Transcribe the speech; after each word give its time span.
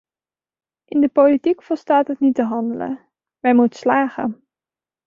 In 0.85 1.01
de 1.01 1.07
politiek 1.07 1.63
volstaat 1.63 2.07
het 2.07 2.19
niet 2.19 2.35
te 2.35 2.43
handelen, 2.43 2.99
men 3.39 3.55
moet 3.55 3.75
slagen. 3.75 4.47